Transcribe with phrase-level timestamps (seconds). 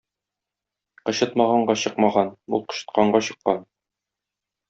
[1.09, 3.61] Кычытмаганга чыкмаган, ул кычытканга чыккан.